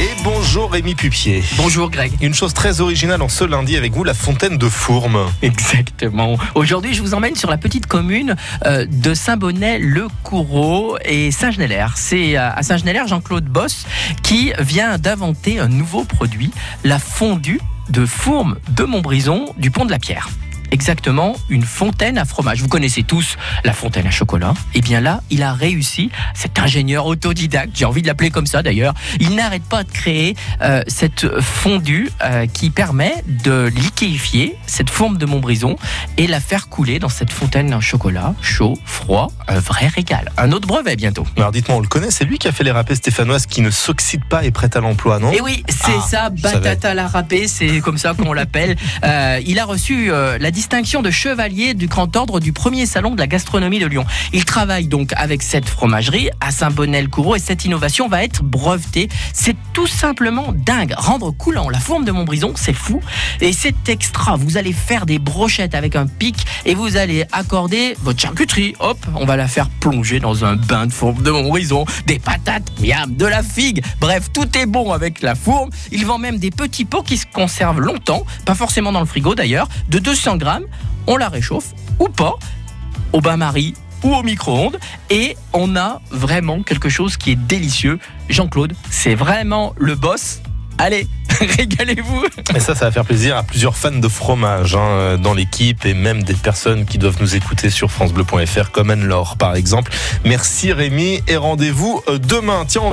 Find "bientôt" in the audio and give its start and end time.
40.96-41.26